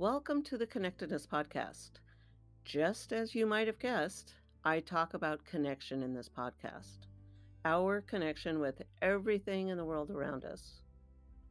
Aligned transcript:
Welcome 0.00 0.42
to 0.44 0.56
the 0.56 0.66
Connectedness 0.66 1.26
Podcast. 1.26 1.90
Just 2.64 3.12
as 3.12 3.34
you 3.34 3.44
might 3.44 3.66
have 3.66 3.78
guessed, 3.78 4.32
I 4.64 4.80
talk 4.80 5.12
about 5.12 5.44
connection 5.44 6.02
in 6.02 6.14
this 6.14 6.26
podcast. 6.26 7.00
Our 7.66 8.00
connection 8.00 8.60
with 8.60 8.80
everything 9.02 9.68
in 9.68 9.76
the 9.76 9.84
world 9.84 10.10
around 10.10 10.46
us. 10.46 10.80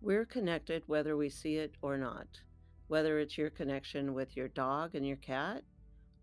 We're 0.01 0.25
connected 0.25 0.81
whether 0.88 1.16
we 1.16 1.30
see 1.30 1.57
it 1.57 1.75
or 1.84 1.95
not, 1.95 2.25
whether 2.88 3.20
it's 3.20 3.38
your 3.38 3.52
connection 3.52 4.16
with 4.16 4.35
your 4.35 4.48
dog 4.48 4.95
and 4.95 5.05
your 5.05 5.18
cat, 5.18 5.61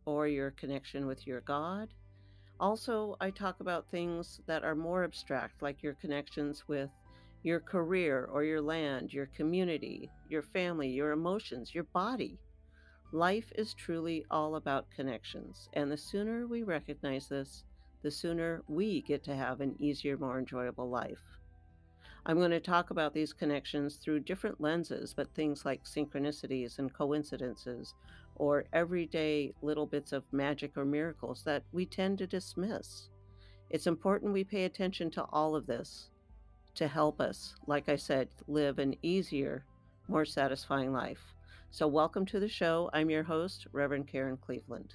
or 0.04 0.26
your 0.26 0.50
connection 0.50 1.06
with 1.06 1.28
your 1.28 1.42
God. 1.42 1.94
Also, 2.58 3.16
I 3.20 3.30
talk 3.30 3.60
about 3.60 3.88
things 3.88 4.40
that 4.48 4.64
are 4.64 4.74
more 4.74 5.04
abstract, 5.04 5.62
like 5.62 5.80
your 5.80 5.94
connections 5.94 6.64
with 6.66 6.90
your 7.46 7.60
career 7.60 8.28
or 8.32 8.42
your 8.42 8.60
land, 8.60 9.12
your 9.12 9.26
community, 9.26 10.10
your 10.28 10.42
family, 10.42 10.88
your 10.88 11.12
emotions, 11.12 11.72
your 11.72 11.84
body. 11.84 12.40
Life 13.12 13.52
is 13.54 13.72
truly 13.72 14.26
all 14.32 14.56
about 14.56 14.90
connections, 14.90 15.68
and 15.74 15.88
the 15.88 15.96
sooner 15.96 16.48
we 16.48 16.64
recognize 16.64 17.28
this, 17.28 17.62
the 18.02 18.10
sooner 18.10 18.64
we 18.66 19.00
get 19.02 19.22
to 19.22 19.36
have 19.36 19.60
an 19.60 19.76
easier, 19.78 20.18
more 20.18 20.40
enjoyable 20.40 20.90
life. 20.90 21.22
I'm 22.26 22.38
going 22.38 22.50
to 22.50 22.58
talk 22.58 22.90
about 22.90 23.14
these 23.14 23.32
connections 23.32 23.94
through 23.94 24.20
different 24.20 24.60
lenses, 24.60 25.14
but 25.14 25.32
things 25.32 25.64
like 25.64 25.84
synchronicities 25.84 26.80
and 26.80 26.92
coincidences, 26.92 27.94
or 28.34 28.64
everyday 28.72 29.54
little 29.62 29.86
bits 29.86 30.10
of 30.10 30.24
magic 30.32 30.76
or 30.76 30.84
miracles 30.84 31.44
that 31.44 31.62
we 31.70 31.86
tend 31.86 32.18
to 32.18 32.26
dismiss. 32.26 33.08
It's 33.70 33.86
important 33.86 34.32
we 34.32 34.42
pay 34.42 34.64
attention 34.64 35.12
to 35.12 35.22
all 35.30 35.54
of 35.54 35.68
this 35.68 36.10
to 36.76 36.86
help 36.86 37.22
us, 37.22 37.54
like 37.66 37.88
I 37.88 37.96
said, 37.96 38.28
live 38.46 38.78
an 38.78 38.96
easier, 39.02 39.64
more 40.08 40.26
satisfying 40.26 40.92
life. 40.92 41.34
So, 41.70 41.88
welcome 41.88 42.26
to 42.26 42.38
the 42.38 42.50
show. 42.50 42.90
I'm 42.92 43.08
your 43.08 43.22
host, 43.22 43.66
Reverend 43.72 44.08
Karen 44.08 44.36
Cleveland. 44.36 44.94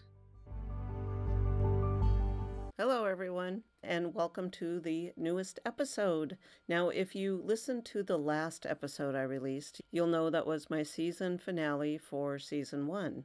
Hello, 2.77 3.05
everyone, 3.05 3.63
and 3.81 4.13
welcome 4.13 4.51
to 4.51 4.79
the 4.79 5.11
newest 5.17 5.59
episode. 5.65 6.37
Now, 6.67 6.89
if 6.89 7.15
you 7.15 7.41
listened 7.43 7.85
to 7.85 8.03
the 8.03 8.17
last 8.19 8.67
episode 8.67 9.15
I 9.15 9.23
released, 9.23 9.81
you'll 9.91 10.05
know 10.05 10.29
that 10.29 10.45
was 10.45 10.69
my 10.69 10.83
season 10.83 11.39
finale 11.39 11.97
for 11.97 12.37
season 12.37 12.85
one, 12.85 13.23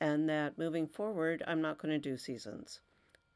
and 0.00 0.26
that 0.30 0.56
moving 0.56 0.86
forward, 0.86 1.42
I'm 1.46 1.60
not 1.60 1.76
going 1.76 1.92
to 1.92 2.10
do 2.10 2.16
seasons. 2.16 2.80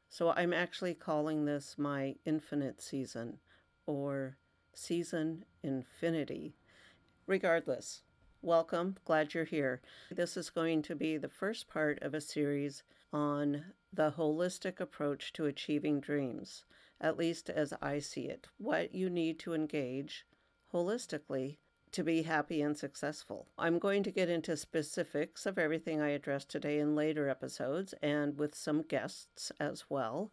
So, 0.09 0.31
I'm 0.31 0.51
actually 0.51 0.95
calling 0.95 1.45
this 1.45 1.75
my 1.77 2.15
infinite 2.25 2.81
season 2.81 3.37
or 3.85 4.37
season 4.77 5.43
infinity. 5.63 6.55
Regardless, 7.25 8.03
welcome. 8.41 8.95
Glad 9.05 9.33
you're 9.33 9.43
here. 9.43 9.81
This 10.11 10.37
is 10.37 10.51
going 10.51 10.83
to 10.83 10.95
be 10.95 11.17
the 11.17 11.27
first 11.27 11.67
part 11.67 11.97
of 12.01 12.13
a 12.13 12.21
series 12.21 12.83
on 13.11 13.65
the 13.91 14.11
holistic 14.11 14.79
approach 14.79 15.33
to 15.33 15.45
achieving 15.45 15.99
dreams, 15.99 16.63
at 17.01 17.17
least 17.17 17.49
as 17.49 17.73
I 17.81 17.99
see 17.99 18.25
it. 18.25 18.47
What 18.57 18.93
you 18.93 19.09
need 19.09 19.39
to 19.39 19.53
engage 19.53 20.25
holistically 20.71 21.57
to 21.91 22.03
be 22.03 22.21
happy 22.21 22.61
and 22.61 22.77
successful. 22.77 23.47
I'm 23.57 23.79
going 23.79 24.03
to 24.03 24.11
get 24.11 24.29
into 24.29 24.55
specifics 24.55 25.45
of 25.45 25.57
everything 25.57 26.01
I 26.01 26.09
address 26.09 26.45
today 26.45 26.79
in 26.79 26.95
later 26.95 27.29
episodes 27.29 27.95
and 28.03 28.37
with 28.37 28.53
some 28.53 28.83
guests 28.83 29.51
as 29.59 29.85
well. 29.89 30.31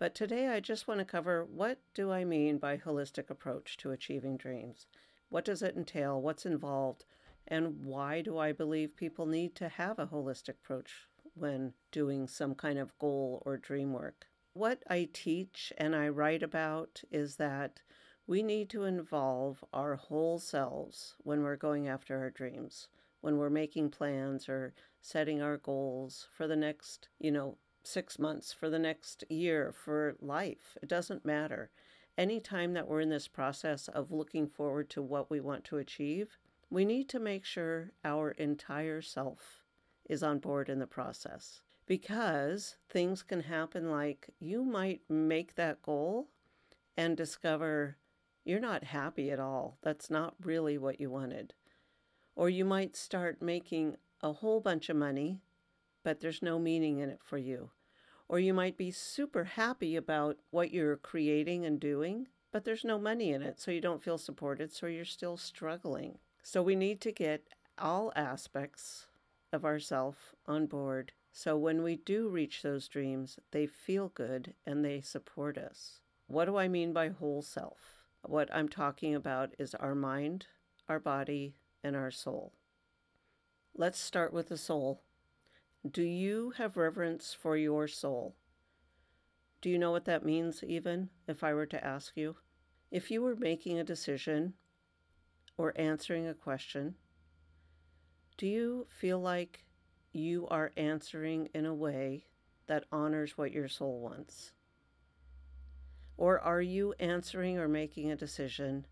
But 0.00 0.14
today 0.14 0.48
I 0.48 0.60
just 0.60 0.88
want 0.88 1.00
to 1.00 1.04
cover 1.04 1.44
what 1.44 1.78
do 1.92 2.10
I 2.10 2.24
mean 2.24 2.56
by 2.56 2.78
holistic 2.78 3.28
approach 3.28 3.76
to 3.76 3.90
achieving 3.90 4.38
dreams? 4.38 4.86
What 5.28 5.44
does 5.44 5.60
it 5.62 5.76
entail? 5.76 6.22
What's 6.22 6.46
involved? 6.46 7.04
And 7.46 7.84
why 7.84 8.22
do 8.22 8.38
I 8.38 8.52
believe 8.52 8.96
people 8.96 9.26
need 9.26 9.54
to 9.56 9.68
have 9.68 9.98
a 9.98 10.06
holistic 10.06 10.54
approach 10.64 11.06
when 11.34 11.74
doing 11.92 12.26
some 12.26 12.54
kind 12.54 12.78
of 12.78 12.98
goal 12.98 13.42
or 13.44 13.58
dream 13.58 13.92
work? 13.92 14.24
What 14.54 14.82
I 14.88 15.10
teach 15.12 15.70
and 15.76 15.94
I 15.94 16.08
write 16.08 16.42
about 16.42 17.02
is 17.10 17.36
that 17.36 17.82
we 18.26 18.42
need 18.42 18.70
to 18.70 18.84
involve 18.84 19.62
our 19.70 19.96
whole 19.96 20.38
selves 20.38 21.14
when 21.18 21.42
we're 21.42 21.56
going 21.56 21.88
after 21.88 22.16
our 22.16 22.30
dreams, 22.30 22.88
when 23.20 23.36
we're 23.36 23.50
making 23.50 23.90
plans 23.90 24.48
or 24.48 24.72
setting 25.02 25.42
our 25.42 25.58
goals 25.58 26.26
for 26.32 26.46
the 26.46 26.56
next, 26.56 27.10
you 27.18 27.30
know, 27.30 27.58
six 27.82 28.18
months, 28.18 28.52
for 28.52 28.70
the 28.70 28.78
next 28.78 29.24
year, 29.28 29.72
for 29.72 30.16
life. 30.20 30.76
It 30.82 30.88
doesn't 30.88 31.24
matter. 31.24 31.70
Anytime 32.18 32.74
that 32.74 32.86
we're 32.86 33.00
in 33.00 33.10
this 33.10 33.28
process 33.28 33.88
of 33.88 34.12
looking 34.12 34.46
forward 34.46 34.90
to 34.90 35.02
what 35.02 35.30
we 35.30 35.40
want 35.40 35.64
to 35.64 35.78
achieve, 35.78 36.38
we 36.68 36.84
need 36.84 37.08
to 37.08 37.18
make 37.18 37.44
sure 37.44 37.92
our 38.04 38.32
entire 38.32 39.02
self 39.02 39.62
is 40.08 40.22
on 40.22 40.38
board 40.38 40.68
in 40.68 40.78
the 40.78 40.86
process 40.86 41.62
because 41.86 42.76
things 42.88 43.22
can 43.22 43.42
happen 43.42 43.90
like 43.90 44.28
you 44.38 44.64
might 44.64 45.00
make 45.08 45.56
that 45.56 45.82
goal 45.82 46.28
and 46.96 47.16
discover 47.16 47.96
you're 48.44 48.60
not 48.60 48.84
happy 48.84 49.30
at 49.30 49.40
all. 49.40 49.78
That's 49.82 50.08
not 50.10 50.34
really 50.42 50.78
what 50.78 51.00
you 51.00 51.10
wanted. 51.10 51.54
Or 52.36 52.48
you 52.48 52.64
might 52.64 52.96
start 52.96 53.42
making 53.42 53.96
a 54.22 54.32
whole 54.32 54.60
bunch 54.60 54.88
of 54.88 54.96
money 54.96 55.40
but 56.02 56.20
there's 56.20 56.42
no 56.42 56.58
meaning 56.58 56.98
in 56.98 57.10
it 57.10 57.20
for 57.22 57.38
you. 57.38 57.70
Or 58.28 58.38
you 58.38 58.54
might 58.54 58.76
be 58.76 58.90
super 58.90 59.44
happy 59.44 59.96
about 59.96 60.38
what 60.50 60.72
you're 60.72 60.96
creating 60.96 61.64
and 61.64 61.80
doing, 61.80 62.28
but 62.52 62.64
there's 62.64 62.84
no 62.84 62.98
money 62.98 63.32
in 63.32 63.42
it, 63.42 63.60
so 63.60 63.70
you 63.70 63.80
don't 63.80 64.02
feel 64.02 64.18
supported, 64.18 64.72
so 64.72 64.86
you're 64.86 65.04
still 65.04 65.36
struggling. 65.36 66.18
So 66.42 66.62
we 66.62 66.76
need 66.76 67.00
to 67.02 67.12
get 67.12 67.48
all 67.78 68.12
aspects 68.14 69.06
of 69.52 69.64
ourself 69.64 70.34
on 70.46 70.66
board 70.66 71.12
so 71.32 71.56
when 71.56 71.82
we 71.82 71.96
do 71.96 72.28
reach 72.28 72.62
those 72.62 72.88
dreams, 72.88 73.38
they 73.52 73.66
feel 73.66 74.08
good 74.08 74.54
and 74.66 74.84
they 74.84 75.00
support 75.00 75.56
us. 75.56 76.00
What 76.26 76.46
do 76.46 76.56
I 76.56 76.68
mean 76.68 76.92
by 76.92 77.08
whole 77.08 77.42
self? 77.42 78.02
What 78.22 78.52
I'm 78.54 78.68
talking 78.68 79.14
about 79.14 79.54
is 79.58 79.74
our 79.74 79.94
mind, 79.94 80.46
our 80.88 81.00
body, 81.00 81.54
and 81.82 81.96
our 81.96 82.10
soul. 82.10 82.52
Let's 83.74 83.98
start 83.98 84.32
with 84.32 84.48
the 84.48 84.58
soul. 84.58 85.02
Do 85.88 86.02
you 86.02 86.50
have 86.58 86.76
reverence 86.76 87.32
for 87.32 87.56
your 87.56 87.88
soul? 87.88 88.36
Do 89.62 89.70
you 89.70 89.78
know 89.78 89.90
what 89.90 90.04
that 90.04 90.26
means, 90.26 90.62
even 90.62 91.08
if 91.26 91.42
I 91.42 91.54
were 91.54 91.66
to 91.66 91.82
ask 91.82 92.18
you? 92.18 92.36
If 92.90 93.10
you 93.10 93.22
were 93.22 93.34
making 93.34 93.78
a 93.78 93.84
decision 93.84 94.54
or 95.56 95.72
answering 95.76 96.28
a 96.28 96.34
question, 96.34 96.96
do 98.36 98.46
you 98.46 98.88
feel 98.90 99.20
like 99.20 99.64
you 100.12 100.46
are 100.48 100.72
answering 100.76 101.48
in 101.54 101.64
a 101.64 101.74
way 101.74 102.26
that 102.66 102.84
honors 102.92 103.38
what 103.38 103.52
your 103.52 103.68
soul 103.68 104.00
wants? 104.00 104.52
Or 106.18 106.38
are 106.40 106.60
you 106.60 106.92
answering 107.00 107.58
or 107.58 107.68
making 107.68 108.10
a 108.10 108.16
decision 108.16 108.86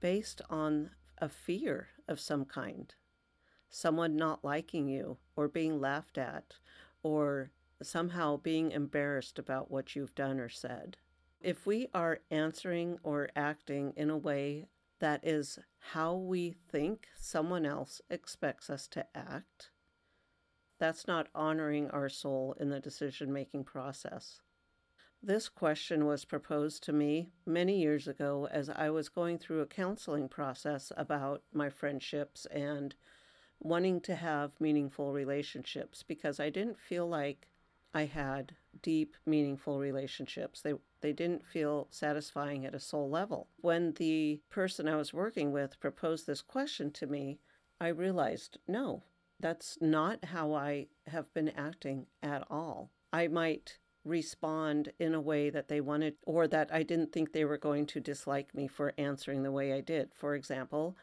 based 0.00 0.40
on 0.48 0.92
a 1.18 1.28
fear 1.28 1.88
of 2.08 2.20
some 2.20 2.46
kind? 2.46 2.94
Someone 3.76 4.16
not 4.16 4.42
liking 4.42 4.88
you 4.88 5.18
or 5.36 5.48
being 5.48 5.78
laughed 5.78 6.16
at 6.16 6.54
or 7.02 7.50
somehow 7.82 8.34
being 8.38 8.70
embarrassed 8.70 9.38
about 9.38 9.70
what 9.70 9.94
you've 9.94 10.14
done 10.14 10.40
or 10.40 10.48
said. 10.48 10.96
If 11.42 11.66
we 11.66 11.88
are 11.92 12.20
answering 12.30 12.98
or 13.02 13.28
acting 13.36 13.92
in 13.94 14.08
a 14.08 14.16
way 14.16 14.64
that 14.98 15.20
is 15.22 15.58
how 15.90 16.14
we 16.14 16.52
think 16.72 17.08
someone 17.18 17.66
else 17.66 18.00
expects 18.08 18.70
us 18.70 18.88
to 18.88 19.04
act, 19.14 19.70
that's 20.78 21.06
not 21.06 21.28
honoring 21.34 21.90
our 21.90 22.08
soul 22.08 22.56
in 22.58 22.70
the 22.70 22.80
decision 22.80 23.30
making 23.30 23.64
process. 23.64 24.40
This 25.22 25.50
question 25.50 26.06
was 26.06 26.24
proposed 26.24 26.82
to 26.84 26.94
me 26.94 27.28
many 27.44 27.78
years 27.78 28.08
ago 28.08 28.48
as 28.50 28.70
I 28.70 28.88
was 28.88 29.10
going 29.10 29.36
through 29.38 29.60
a 29.60 29.66
counseling 29.66 30.30
process 30.30 30.92
about 30.96 31.42
my 31.52 31.68
friendships 31.68 32.46
and 32.46 32.94
wanting 33.60 34.00
to 34.02 34.14
have 34.14 34.52
meaningful 34.60 35.12
relationships 35.12 36.02
because 36.02 36.38
I 36.40 36.50
didn't 36.50 36.78
feel 36.78 37.08
like 37.08 37.48
I 37.94 38.04
had 38.04 38.54
deep, 38.82 39.16
meaningful 39.24 39.78
relationships. 39.78 40.60
They 40.60 40.74
they 41.00 41.12
didn't 41.12 41.46
feel 41.46 41.88
satisfying 41.90 42.66
at 42.66 42.74
a 42.74 42.80
soul 42.80 43.08
level. 43.08 43.48
When 43.60 43.92
the 43.92 44.40
person 44.50 44.88
I 44.88 44.96
was 44.96 45.14
working 45.14 45.52
with 45.52 45.80
proposed 45.80 46.26
this 46.26 46.42
question 46.42 46.90
to 46.92 47.06
me, 47.06 47.38
I 47.80 47.88
realized 47.88 48.58
no, 48.68 49.02
that's 49.40 49.78
not 49.80 50.26
how 50.26 50.54
I 50.54 50.88
have 51.06 51.32
been 51.32 51.48
acting 51.48 52.06
at 52.22 52.44
all. 52.50 52.90
I 53.12 53.28
might 53.28 53.78
respond 54.04 54.92
in 54.98 55.14
a 55.14 55.20
way 55.20 55.50
that 55.50 55.68
they 55.68 55.80
wanted 55.80 56.14
or 56.24 56.46
that 56.48 56.72
I 56.72 56.82
didn't 56.82 57.12
think 57.12 57.32
they 57.32 57.44
were 57.44 57.58
going 57.58 57.86
to 57.86 58.00
dislike 58.00 58.54
me 58.54 58.68
for 58.68 58.92
answering 58.96 59.42
the 59.42 59.50
way 59.50 59.72
I 59.72 59.80
did. 59.80 60.14
For 60.14 60.34
example, 60.34 60.96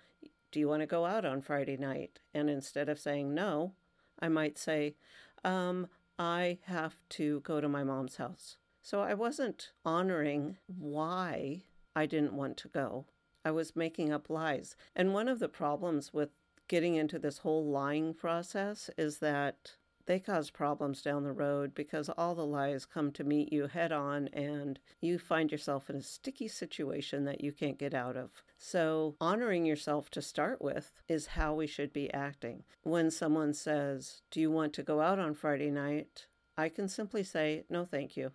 do 0.53 0.59
you 0.59 0.69
want 0.69 0.81
to 0.81 0.85
go 0.85 1.05
out 1.05 1.25
on 1.25 1.41
Friday 1.41 1.75
night? 1.75 2.19
And 2.31 2.47
instead 2.47 2.88
of 2.88 3.00
saying 3.00 3.33
no, 3.33 3.73
I 4.19 4.29
might 4.29 4.59
say, 4.59 4.95
um, 5.44 5.88
I 6.19 6.59
have 6.67 6.95
to 7.09 7.39
go 7.39 7.59
to 7.59 7.67
my 7.67 7.83
mom's 7.83 8.17
house. 8.17 8.57
So 8.83 9.01
I 9.01 9.15
wasn't 9.15 9.71
honoring 9.83 10.57
why 10.67 11.63
I 11.95 12.05
didn't 12.05 12.33
want 12.33 12.57
to 12.57 12.67
go. 12.67 13.05
I 13.44 13.50
was 13.50 13.75
making 13.75 14.13
up 14.13 14.29
lies. 14.29 14.75
And 14.95 15.11
one 15.11 15.27
of 15.27 15.39
the 15.39 15.50
problems 15.50 16.13
with 16.13 16.29
getting 16.67 16.95
into 16.95 17.17
this 17.17 17.39
whole 17.39 17.65
lying 17.65 18.13
process 18.13 18.91
is 18.95 19.17
that 19.17 19.73
they 20.05 20.19
cause 20.19 20.50
problems 20.50 21.01
down 21.01 21.23
the 21.23 21.31
road 21.31 21.73
because 21.73 22.09
all 22.09 22.35
the 22.35 22.45
lies 22.45 22.85
come 22.85 23.11
to 23.13 23.23
meet 23.23 23.53
you 23.53 23.67
head 23.67 23.91
on 23.91 24.27
and 24.29 24.79
you 25.00 25.17
find 25.17 25.51
yourself 25.51 25.89
in 25.89 25.95
a 25.95 26.01
sticky 26.01 26.50
situation 26.50 27.23
that 27.25 27.41
you 27.41 27.53
can't 27.53 27.79
get 27.79 27.94
out 27.94 28.17
of. 28.17 28.44
So, 28.57 29.15
honoring 29.21 29.65
yourself 29.65 30.09
to 30.11 30.21
start 30.21 30.61
with 30.61 30.91
is 31.07 31.27
how 31.27 31.53
we 31.53 31.67
should 31.67 31.94
be 31.94 32.13
acting. 32.13 32.63
When 32.83 33.11
someone 33.11 33.53
says, 33.53 34.21
Do 34.29 34.41
you 34.41 34.51
want 34.51 34.73
to 34.73 34.83
go 34.83 35.00
out 35.00 35.19
on 35.19 35.35
Friday 35.35 35.71
night? 35.71 36.27
I 36.57 36.69
can 36.69 36.89
simply 36.89 37.23
say, 37.23 37.63
No, 37.69 37.85
thank 37.85 38.17
you. 38.17 38.31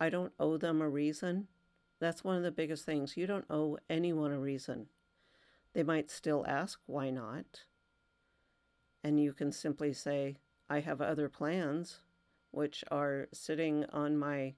I 0.00 0.10
don't 0.10 0.32
owe 0.38 0.56
them 0.56 0.82
a 0.82 0.88
reason. 0.88 1.46
That's 2.00 2.24
one 2.24 2.36
of 2.36 2.42
the 2.42 2.50
biggest 2.50 2.84
things. 2.84 3.16
You 3.16 3.26
don't 3.26 3.46
owe 3.48 3.78
anyone 3.88 4.32
a 4.32 4.38
reason. 4.38 4.86
They 5.74 5.84
might 5.84 6.10
still 6.10 6.44
ask, 6.46 6.80
Why 6.86 7.10
not? 7.10 7.62
And 9.04 9.20
you 9.20 9.32
can 9.32 9.52
simply 9.52 9.92
say, 9.92 10.38
I 10.68 10.80
have 10.80 11.00
other 11.00 11.28
plans, 11.28 12.00
which 12.50 12.84
are 12.90 13.28
sitting 13.32 13.84
on 13.92 14.16
my 14.16 14.54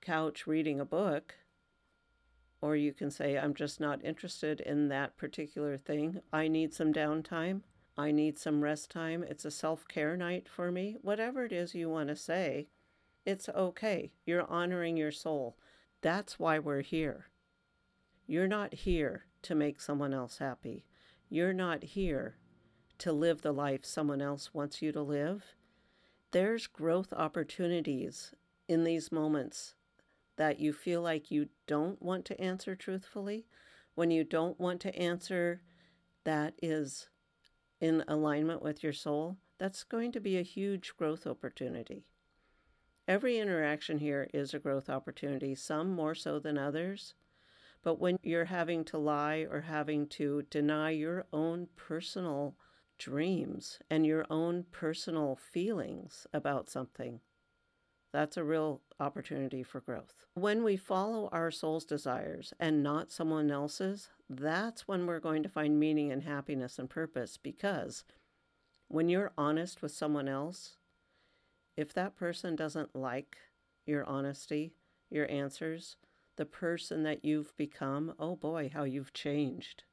couch 0.00 0.46
reading 0.46 0.80
a 0.80 0.84
book. 0.84 1.34
Or 2.62 2.76
you 2.76 2.92
can 2.92 3.10
say, 3.10 3.38
I'm 3.38 3.54
just 3.54 3.80
not 3.80 4.04
interested 4.04 4.60
in 4.60 4.88
that 4.88 5.16
particular 5.16 5.78
thing. 5.78 6.20
I 6.32 6.48
need 6.48 6.74
some 6.74 6.92
downtime. 6.92 7.62
I 7.96 8.12
need 8.12 8.38
some 8.38 8.62
rest 8.62 8.90
time. 8.90 9.22
It's 9.22 9.44
a 9.44 9.50
self 9.50 9.86
care 9.88 10.16
night 10.16 10.48
for 10.48 10.70
me. 10.70 10.96
Whatever 11.02 11.44
it 11.44 11.52
is 11.52 11.74
you 11.74 11.88
want 11.88 12.08
to 12.08 12.16
say, 12.16 12.68
it's 13.26 13.48
okay. 13.48 14.12
You're 14.24 14.50
honoring 14.50 14.96
your 14.96 15.12
soul. 15.12 15.56
That's 16.00 16.38
why 16.38 16.58
we're 16.58 16.80
here. 16.82 17.26
You're 18.26 18.48
not 18.48 18.72
here 18.72 19.26
to 19.42 19.54
make 19.54 19.80
someone 19.80 20.14
else 20.14 20.38
happy. 20.38 20.84
You're 21.28 21.52
not 21.52 21.82
here 21.82 22.36
to 23.00 23.12
live 23.12 23.42
the 23.42 23.52
life 23.52 23.84
someone 23.84 24.22
else 24.22 24.54
wants 24.54 24.80
you 24.80 24.92
to 24.92 25.02
live. 25.02 25.44
There's 26.30 26.66
growth 26.66 27.12
opportunities 27.12 28.34
in 28.68 28.84
these 28.84 29.10
moments 29.10 29.74
that 30.36 30.60
you 30.60 30.72
feel 30.72 31.02
like 31.02 31.30
you 31.30 31.48
don't 31.66 32.00
want 32.00 32.24
to 32.26 32.40
answer 32.40 32.74
truthfully, 32.74 33.46
when 33.94 34.10
you 34.10 34.24
don't 34.24 34.58
want 34.58 34.80
to 34.80 34.96
answer 34.96 35.60
that 36.24 36.54
is 36.62 37.08
in 37.80 38.04
alignment 38.08 38.62
with 38.62 38.82
your 38.82 38.92
soul, 38.92 39.36
that's 39.58 39.82
going 39.82 40.12
to 40.12 40.20
be 40.20 40.38
a 40.38 40.42
huge 40.42 40.94
growth 40.96 41.26
opportunity. 41.26 42.04
Every 43.08 43.38
interaction 43.38 43.98
here 43.98 44.28
is 44.32 44.54
a 44.54 44.58
growth 44.58 44.88
opportunity, 44.88 45.54
some 45.54 45.92
more 45.92 46.14
so 46.14 46.38
than 46.38 46.56
others. 46.56 47.14
But 47.82 47.98
when 47.98 48.18
you're 48.22 48.46
having 48.46 48.84
to 48.84 48.98
lie 48.98 49.46
or 49.50 49.62
having 49.62 50.06
to 50.08 50.42
deny 50.48 50.90
your 50.90 51.26
own 51.32 51.68
personal 51.76 52.54
dreams 53.00 53.78
and 53.90 54.06
your 54.06 54.26
own 54.30 54.66
personal 54.70 55.34
feelings 55.34 56.26
about 56.32 56.68
something, 56.68 57.20
that's 58.12 58.36
a 58.36 58.44
real 58.44 58.82
opportunity 59.00 59.62
for 59.62 59.80
growth. 59.80 60.14
When 60.34 60.62
we 60.62 60.76
follow 60.76 61.28
our 61.32 61.50
soul's 61.50 61.84
desires 61.86 62.52
and 62.60 62.82
not 62.82 63.10
someone 63.10 63.50
else's, 63.50 64.10
that's 64.28 64.86
when 64.86 65.06
we're 65.06 65.18
going 65.18 65.42
to 65.42 65.48
find 65.48 65.80
meaning 65.80 66.12
and 66.12 66.22
happiness 66.22 66.78
and 66.78 66.90
purpose 66.90 67.38
because 67.38 68.04
when 68.88 69.08
you're 69.08 69.32
honest 69.38 69.80
with 69.80 69.92
someone 69.92 70.28
else, 70.28 70.76
if 71.76 71.94
that 71.94 72.16
person 72.16 72.54
doesn't 72.54 72.94
like 72.94 73.38
your 73.86 74.04
honesty, 74.04 74.74
your 75.08 75.30
answers, 75.30 75.96
the 76.36 76.44
person 76.44 77.02
that 77.04 77.24
you've 77.24 77.56
become, 77.56 78.12
oh 78.18 78.36
boy, 78.36 78.70
how 78.72 78.84
you've 78.84 79.12
changed. 79.12 79.84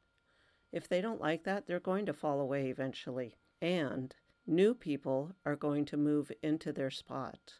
If 0.71 0.87
they 0.87 1.01
don't 1.01 1.21
like 1.21 1.43
that, 1.43 1.65
they're 1.65 1.79
going 1.79 2.05
to 2.07 2.13
fall 2.13 2.39
away 2.39 2.69
eventually. 2.69 3.37
And 3.61 4.13
new 4.45 4.73
people 4.73 5.33
are 5.45 5.55
going 5.55 5.85
to 5.85 5.97
move 5.97 6.31
into 6.41 6.71
their 6.71 6.91
spot. 6.91 7.55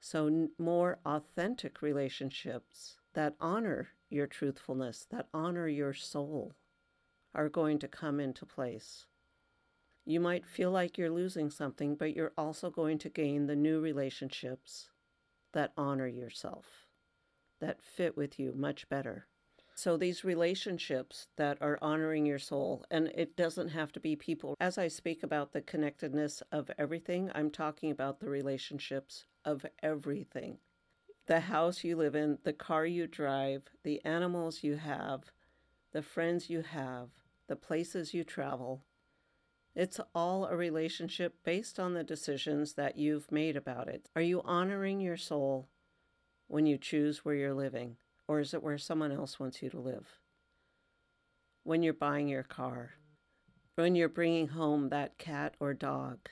So, 0.00 0.48
more 0.58 0.98
authentic 1.06 1.80
relationships 1.80 2.96
that 3.14 3.34
honor 3.40 3.90
your 4.10 4.26
truthfulness, 4.26 5.06
that 5.10 5.28
honor 5.32 5.68
your 5.68 5.94
soul, 5.94 6.54
are 7.34 7.48
going 7.48 7.78
to 7.78 7.88
come 7.88 8.20
into 8.20 8.44
place. 8.44 9.06
You 10.04 10.20
might 10.20 10.46
feel 10.46 10.70
like 10.70 10.98
you're 10.98 11.10
losing 11.10 11.50
something, 11.50 11.94
but 11.94 12.16
you're 12.16 12.32
also 12.36 12.70
going 12.70 12.98
to 12.98 13.08
gain 13.08 13.46
the 13.46 13.56
new 13.56 13.80
relationships 13.80 14.90
that 15.52 15.72
honor 15.76 16.08
yourself, 16.08 16.86
that 17.60 17.82
fit 17.82 18.16
with 18.16 18.38
you 18.38 18.52
much 18.52 18.88
better. 18.88 19.28
So, 19.74 19.96
these 19.96 20.22
relationships 20.22 21.28
that 21.36 21.58
are 21.60 21.78
honoring 21.80 22.26
your 22.26 22.38
soul, 22.38 22.84
and 22.90 23.08
it 23.14 23.36
doesn't 23.36 23.68
have 23.68 23.90
to 23.92 24.00
be 24.00 24.16
people. 24.16 24.54
As 24.60 24.76
I 24.76 24.88
speak 24.88 25.22
about 25.22 25.52
the 25.52 25.62
connectedness 25.62 26.42
of 26.52 26.70
everything, 26.78 27.30
I'm 27.34 27.50
talking 27.50 27.90
about 27.90 28.20
the 28.20 28.28
relationships 28.28 29.24
of 29.44 29.64
everything 29.82 30.58
the 31.26 31.40
house 31.40 31.84
you 31.84 31.96
live 31.96 32.14
in, 32.14 32.38
the 32.42 32.52
car 32.52 32.84
you 32.84 33.06
drive, 33.06 33.62
the 33.84 34.04
animals 34.04 34.62
you 34.62 34.76
have, 34.76 35.30
the 35.92 36.02
friends 36.02 36.50
you 36.50 36.62
have, 36.62 37.10
the 37.46 37.56
places 37.56 38.12
you 38.12 38.24
travel. 38.24 38.82
It's 39.74 40.00
all 40.14 40.46
a 40.46 40.56
relationship 40.56 41.36
based 41.44 41.78
on 41.78 41.94
the 41.94 42.04
decisions 42.04 42.74
that 42.74 42.96
you've 42.96 43.30
made 43.30 43.56
about 43.56 43.88
it. 43.88 44.08
Are 44.14 44.22
you 44.22 44.42
honoring 44.42 45.00
your 45.00 45.16
soul 45.16 45.68
when 46.48 46.66
you 46.66 46.76
choose 46.76 47.24
where 47.24 47.34
you're 47.34 47.54
living? 47.54 47.96
Or 48.28 48.40
is 48.40 48.54
it 48.54 48.62
where 48.62 48.78
someone 48.78 49.12
else 49.12 49.38
wants 49.38 49.62
you 49.62 49.70
to 49.70 49.80
live? 49.80 50.06
When 51.64 51.82
you're 51.82 51.92
buying 51.92 52.28
your 52.28 52.42
car, 52.42 52.92
when 53.74 53.94
you're 53.94 54.08
bringing 54.08 54.48
home 54.48 54.88
that 54.88 55.18
cat 55.18 55.54
or 55.60 55.74
dog, 55.74 56.28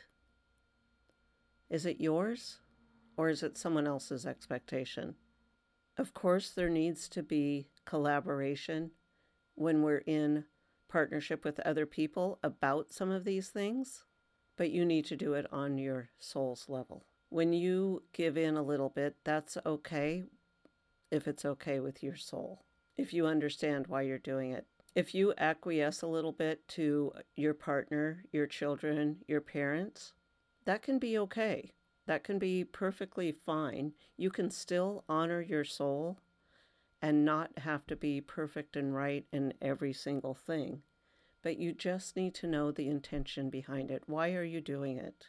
is 1.69 1.87
it 1.87 2.01
yours 2.01 2.59
or 3.17 3.29
is 3.29 3.43
it 3.43 3.57
someone 3.57 3.87
else's 3.87 4.27
expectation? 4.27 5.15
Of 5.97 6.15
course, 6.15 6.51
there 6.51 6.71
needs 6.71 7.09
to 7.11 7.23
be 7.23 7.69
collaboration 7.85 8.93
when 9.55 9.83
we're 9.83 9.99
in 9.99 10.45
partnership 10.89 11.45
with 11.45 11.61
other 11.61 11.87
people 11.87 12.39
about 12.43 12.93
some 12.93 13.11
of 13.11 13.25
these 13.25 13.49
things, 13.49 14.05
but 14.57 14.71
you 14.71 14.85
need 14.85 15.05
to 15.07 15.17
do 15.17 15.35
it 15.35 15.47
on 15.53 15.79
your 15.79 16.11
soul's 16.19 16.69
level. 16.69 17.05
When 17.29 17.53
you 17.53 18.03
give 18.13 18.37
in 18.37 18.57
a 18.57 18.63
little 18.63 18.89
bit, 18.89 19.17
that's 19.25 19.57
okay 19.65 20.25
if 21.11 21.27
it's 21.27 21.45
okay 21.45 21.81
with 21.81 22.03
your 22.03 22.17
soul, 22.17 22.65
if 22.97 23.13
you 23.13 23.27
understand 23.27 23.87
why 23.87 24.03
you're 24.03 24.19
doing 24.19 24.53
it. 24.53 24.67
If 24.95 25.15
you 25.15 25.33
acquiesce 25.39 26.03
a 26.03 26.09
little 26.09 26.33
bit 26.33 26.67
to 26.69 27.13
your 27.37 27.55
partner, 27.55 28.25
your 28.33 28.47
children, 28.47 29.19
your 29.29 29.41
parents, 29.41 30.13
that 30.65 30.83
can 30.83 30.99
be 30.99 31.17
okay. 31.19 31.73
That 32.07 32.25
can 32.25 32.39
be 32.39 32.65
perfectly 32.65 33.31
fine. 33.31 33.93
You 34.17 34.31
can 34.31 34.51
still 34.51 35.05
honor 35.09 35.41
your 35.41 35.65
soul 35.65 36.19
and 37.01 37.25
not 37.25 37.59
have 37.59 37.87
to 37.87 37.97
be 37.97 38.21
perfect 38.21 38.77
and 38.77 38.95
right 38.95 39.25
in 39.33 39.55
every 39.63 39.93
single 39.93 40.35
thing. 40.35 40.83
But 41.43 41.59
you 41.59 41.73
just 41.73 42.17
need 42.17 42.35
to 42.35 42.47
know 42.47 42.71
the 42.71 42.89
intention 42.89 43.49
behind 43.49 43.91
it. 43.91 44.03
Why 44.07 44.33
are 44.35 44.45
you 44.45 44.61
doing 44.61 44.99
it? 44.99 45.29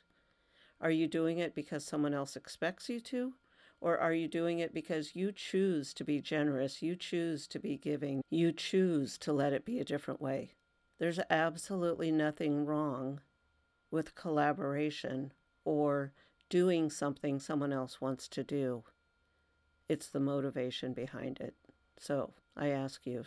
Are 0.81 0.91
you 0.91 1.07
doing 1.07 1.37
it 1.37 1.53
because 1.53 1.85
someone 1.85 2.13
else 2.13 2.35
expects 2.35 2.89
you 2.89 2.99
to? 3.01 3.33
Or 3.81 3.97
are 3.97 4.13
you 4.13 4.27
doing 4.27 4.59
it 4.59 4.73
because 4.73 5.15
you 5.15 5.31
choose 5.31 5.91
to 5.95 6.03
be 6.03 6.21
generous, 6.21 6.83
you 6.83 6.95
choose 6.95 7.47
to 7.47 7.59
be 7.59 7.77
giving, 7.77 8.21
you 8.29 8.51
choose 8.51 9.17
to 9.17 9.33
let 9.33 9.53
it 9.53 9.65
be 9.65 9.79
a 9.79 9.85
different 9.85 10.21
way? 10.21 10.53
There's 10.99 11.19
absolutely 11.31 12.11
nothing 12.11 12.65
wrong 12.65 13.21
with 13.89 14.13
collaboration 14.13 15.33
or 15.65 16.13
doing 16.47 16.91
something 16.91 17.39
someone 17.39 17.73
else 17.73 17.99
wants 17.99 18.27
to 18.29 18.43
do. 18.43 18.83
It's 19.89 20.07
the 20.07 20.19
motivation 20.19 20.93
behind 20.93 21.39
it. 21.39 21.55
So 21.97 22.33
I 22.55 22.69
ask 22.69 23.05
you 23.05 23.25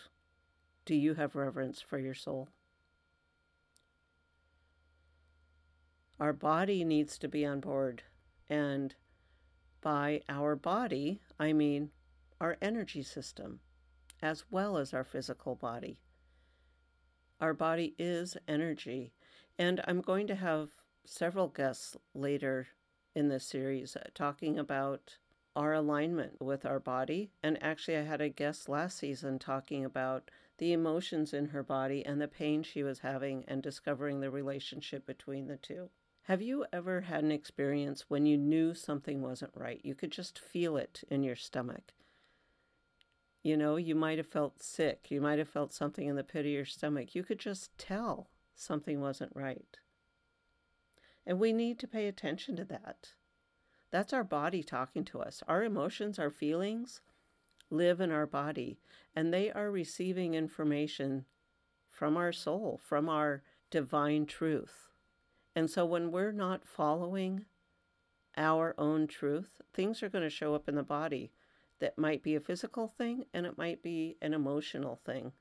do 0.87 0.95
you 0.95 1.15
have 1.15 1.35
reverence 1.35 1.81
for 1.81 1.99
your 1.99 2.15
soul? 2.15 2.49
Our 6.21 6.33
body 6.33 6.85
needs 6.85 7.19
to 7.19 7.29
be 7.29 7.45
on 7.45 7.61
board, 7.61 8.03
and 8.49 8.95
by 9.85 10.23
our 10.31 10.57
body, 10.57 11.21
I 11.39 11.53
mean 11.53 11.91
our 12.41 12.57
energy 12.63 13.03
system, 13.03 13.61
as 14.23 14.45
well 14.51 14.79
as 14.79 14.95
our 14.95 15.05
physical 15.05 15.55
body. 15.55 16.01
Our 17.39 17.53
body 17.53 17.95
is 17.99 18.39
energy, 18.49 19.13
and 19.59 19.83
I'm 19.87 20.01
going 20.01 20.27
to 20.29 20.37
have 20.37 20.71
several 21.05 21.49
guests 21.49 21.99
later 22.15 22.69
in 23.15 23.29
this 23.29 23.45
series 23.45 23.95
talking 24.15 24.59
about 24.59 25.19
our 25.55 25.75
alignment 25.75 26.41
with 26.41 26.65
our 26.65 26.81
body. 26.81 27.31
And 27.43 27.63
actually, 27.63 27.99
I 27.99 28.05
had 28.05 28.23
a 28.23 28.31
guest 28.31 28.71
last 28.71 28.97
season 28.97 29.39
talking 29.39 29.85
about 29.85 30.31
the 30.57 30.73
emotions 30.73 31.35
in 31.35 31.49
her 31.49 31.63
body 31.63 32.05
and 32.07 32.23
the 32.23 32.27
pain 32.27 32.63
she 32.63 32.83
was 32.83 33.01
having 33.01 33.45
and 33.47 33.63
discovering 33.63 34.21
the 34.21 34.31
relationship 34.31 35.05
between 35.05 35.47
the 35.47 35.59
two. 35.59 35.91
Have 36.25 36.41
you 36.41 36.65
ever 36.73 37.03
had 37.03 37.23
an 37.23 37.31
experience 37.31 38.07
when 38.09 38.25
you 38.25 38.39
knew 38.39 38.73
something 38.73 39.21
wasn't 39.21 39.53
right? 39.55 39.81
You 39.85 39.95
could 39.95 40.11
just 40.11 40.39
feel 40.39 40.79
it 40.79 41.03
in 41.11 41.23
your 41.23 41.37
stomach. 41.37 41.93
You 43.43 43.59
know, 43.59 43.77
you 43.77 43.95
might 43.95 44.17
have 44.17 44.27
felt 44.27 44.63
sick. 44.63 45.11
You 45.11 45.21
might 45.21 45.39
have 45.39 45.51
felt 45.51 45.75
something 45.75 46.07
in 46.07 46.17
the 46.17 46.25
pit 46.25 46.47
of 46.47 46.51
your 46.51 46.65
stomach. 46.65 47.15
You 47.15 47.25
could 47.25 47.39
just 47.39 47.77
tell 47.77 48.31
something 48.55 49.03
wasn't 49.03 49.33
right. 49.35 49.77
And 51.27 51.39
we 51.39 51.53
need 51.53 51.79
to 51.81 51.87
pay 51.87 52.09
attention 52.09 52.57
to 52.57 52.65
that. 52.65 53.11
That's 53.91 54.15
our 54.15 54.25
body 54.25 54.63
talking 54.63 55.05
to 55.05 55.21
us. 55.21 55.43
Our 55.47 55.63
emotions, 55.63 56.19
our 56.19 56.31
feelings 56.31 57.03
live 57.69 58.01
in 58.01 58.11
our 58.11 58.27
body, 58.27 58.79
and 59.15 59.33
they 59.33 59.53
are 59.53 59.71
receiving 59.71 60.33
information 60.33 61.27
from 61.91 62.17
our 62.17 62.33
soul, 62.33 62.81
from 62.83 63.11
our 63.11 63.43
divine 63.71 64.25
truth. 64.25 64.89
And 65.55 65.71
so 65.71 65.85
when 65.85 66.11
we're 66.11 66.33
not 66.33 66.67
following 66.67 67.45
our 68.37 68.75
own 68.77 69.07
truth, 69.07 69.61
things 69.73 70.03
are 70.03 70.09
going 70.09 70.25
to 70.25 70.31
show 70.31 70.55
up 70.55 70.69
in 70.69 70.75
the 70.75 70.83
body 70.83 71.31
that 71.81 71.99
might 71.99 72.23
be 72.23 72.35
a 72.35 72.41
physical 72.41 72.89
thing 72.89 73.27
and 73.33 73.47
it 73.47 73.59
might 73.59 73.83
be 73.83 74.17
an 74.21 74.35
emotional 74.35 75.01
thing. 75.05 75.33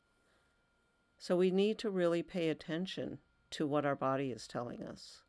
So 1.17 1.35
we 1.35 1.51
need 1.51 1.77
to 1.79 1.89
really 1.89 2.21
pay 2.21 2.49
attention 2.49 3.19
to 3.51 3.65
what 3.65 3.85
our 3.85 3.95
body 3.95 4.31
is 4.31 4.47
telling 4.47 4.83
us. 4.83 5.21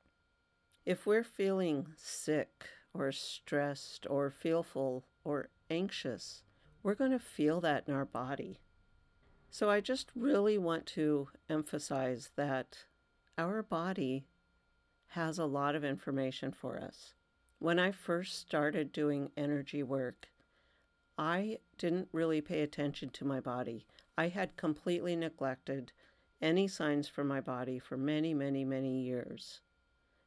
If 0.85 1.07
we're 1.07 1.25
feeling 1.25 1.89
sick 1.97 2.67
or 2.93 3.13
stressed 3.13 4.07
or 4.11 4.31
fearful 4.31 5.05
or 5.25 5.49
anxious, 5.71 6.43
we're 6.83 6.95
going 6.95 7.13
to 7.13 7.19
feel 7.19 7.61
that 7.63 7.85
in 7.87 7.95
our 7.95 8.05
body. 8.05 8.61
So 9.51 9.71
I 9.71 9.81
just 9.81 10.11
really 10.15 10.59
want 10.59 10.85
to 10.87 11.29
emphasize 11.49 12.31
that 12.37 12.79
our 13.39 13.63
body 13.63 14.27
has 15.15 15.39
a 15.39 15.45
lot 15.45 15.77
of 15.77 15.85
information 15.85 16.51
for 16.51 16.77
us. 16.77 17.15
When 17.61 17.79
I 17.79 17.93
first 17.93 18.37
started 18.41 18.93
doing 18.93 19.31
energy 19.37 19.81
work, 19.81 20.27
I 21.17 21.59
didn't 21.79 22.09
really 22.11 22.41
pay 22.41 22.63
attention 22.63 23.11
to 23.11 23.25
my 23.25 23.39
body. 23.39 23.87
I 24.19 24.27
had 24.27 24.57
completely 24.57 25.15
neglected 25.15 25.93
any 26.43 26.67
signs 26.67 27.07
from 27.07 27.29
my 27.29 27.41
body 27.41 27.79
for 27.79 27.97
many, 27.97 28.35
many, 28.35 28.65
many 28.65 29.03
years. 29.03 29.61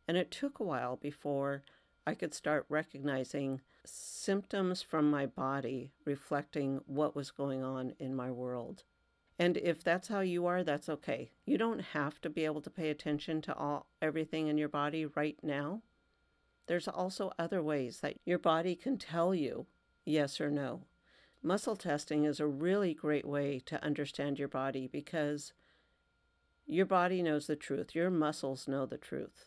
And 0.07 0.15
it 0.15 0.31
took 0.31 0.59
a 0.59 0.63
while 0.63 0.95
before 0.95 1.63
I 2.05 2.13
could 2.13 2.33
start 2.33 2.65
recognizing 2.69 3.59
symptoms 3.83 4.81
from 4.81 5.11
my 5.11 5.25
body 5.25 5.91
reflecting 6.05 6.79
what 6.85 7.13
was 7.13 7.31
going 7.31 7.61
on 7.61 7.93
in 7.99 8.15
my 8.15 8.31
world. 8.31 8.83
And 9.39 9.57
if 9.57 9.83
that's 9.83 10.07
how 10.07 10.21
you 10.21 10.47
are, 10.47 10.63
that's 10.63 10.89
okay. 10.89 11.31
You 11.45 11.57
don't 11.57 11.79
have 11.79 12.19
to 12.21 12.29
be 12.29 12.45
able 12.45 12.61
to 12.61 12.69
pay 12.69 12.89
attention 12.89 13.41
to 13.43 13.55
all 13.55 13.87
everything 14.01 14.47
in 14.47 14.57
your 14.57 14.69
body 14.69 15.05
right 15.05 15.37
now. 15.43 15.81
There's 16.65 16.87
also 16.87 17.31
other 17.37 17.61
ways 17.61 17.99
that 17.99 18.15
your 18.25 18.39
body 18.39 18.75
can 18.75 18.97
tell 18.97 19.35
you 19.35 19.67
yes 20.05 20.41
or 20.41 20.49
no. 20.49 20.81
Muscle 21.43 21.75
testing 21.75 22.25
is 22.25 22.39
a 22.39 22.47
really 22.47 22.93
great 22.93 23.25
way 23.25 23.61
to 23.65 23.83
understand 23.83 24.39
your 24.39 24.47
body 24.47 24.87
because 24.87 25.53
your 26.65 26.85
body 26.85 27.21
knows 27.21 27.47
the 27.47 27.55
truth. 27.55 27.93
Your 27.93 28.09
muscles 28.09 28.67
know 28.67 28.85
the 28.85 28.97
truth. 28.97 29.45